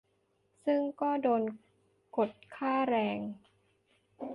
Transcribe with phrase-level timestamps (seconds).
[0.65, 1.41] ซึ่งก็โดน
[2.15, 3.19] กดค่าแรง